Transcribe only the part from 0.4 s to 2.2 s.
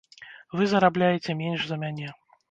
Вы зарабляеце менш за мяне.